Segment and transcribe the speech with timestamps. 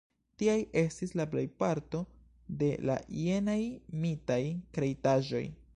[0.41, 2.01] Tiaj estis la plejparto
[2.63, 3.59] de la jenaj
[4.07, 4.45] mitaj
[4.79, 5.45] kreitaĵoj.